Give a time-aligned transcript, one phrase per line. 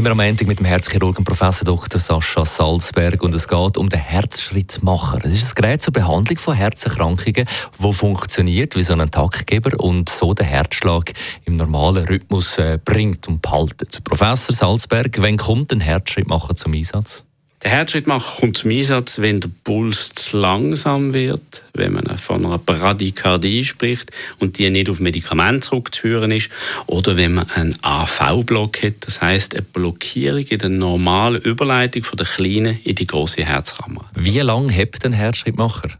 [0.00, 2.00] Immer am Ende mit dem Herzchirurgen Professor Dr.
[2.00, 5.18] Sascha Salzberg und es geht um den Herzschrittmacher.
[5.24, 7.46] Es ist ein Gerät zur Behandlung von Herzerkrankungen,
[7.78, 11.12] das funktioniert wie so ein Taktgeber und so den Herzschlag
[11.44, 14.02] im normalen Rhythmus äh, bringt und behaltet.
[14.02, 17.26] Professor Salzberg, wann kommt ein Herzschrittmacher zum Einsatz?
[17.62, 22.56] Der Herzschrittmacher kommt zum Einsatz, wenn der Puls zu langsam wird, wenn man von einer
[22.56, 26.48] Bradykardie spricht und die nicht auf Medikamente zurückzuführen ist,
[26.86, 32.16] oder wenn man einen AV-Block hat, das heißt eine Blockierung in der normalen Überleitung von
[32.16, 34.10] der kleinen in die große Herzkammer.
[34.14, 35.90] Wie lange hebt ein Herzschrittmacher?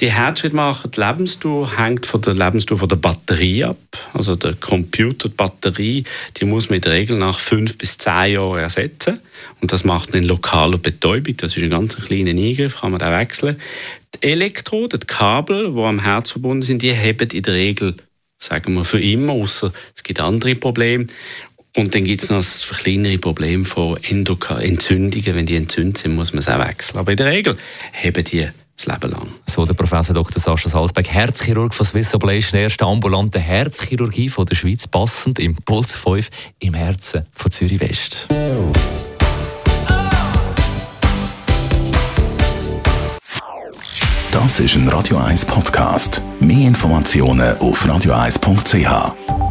[0.00, 3.78] Die Herzschrittmacher, die Lebensdauer hängt von der Lebensdauer von der Batterie ab.
[4.16, 6.04] Also der Computer, die Batterie,
[6.42, 9.20] muss man in der Regel nach fünf bis zehn Jahren ersetzen.
[9.60, 11.36] Und das macht man in lokaler Betäubung.
[11.36, 13.56] Das ist ein ganz kleiner Eingriff, kann man da wechseln.
[14.14, 17.96] Die Elektroden, die Kabel, die am Herz verbunden sind, die heben in der Regel,
[18.38, 21.06] sagen wir, für immer, außer es gibt andere Probleme.
[21.76, 25.34] Und dann gibt es noch das kleinere Problem von Entzündungen.
[25.34, 26.98] Wenn die entzündet sind, muss man es auch wechseln.
[26.98, 27.58] Aber in der Regel
[27.92, 29.28] heben die das Leben lang.
[29.46, 30.40] So der Professor Dr.
[30.40, 35.94] Sascha Salzberg, Herzchirurg von Swiss Ablation, erste ambulante Herzchirurgie von der Schweiz, passend im Puls
[35.94, 38.28] 5 im Herzen von Zürich West.
[44.30, 46.20] Das ist ein Radio 1 Podcast.
[46.40, 49.45] Mehr Informationen auf radio1.ch.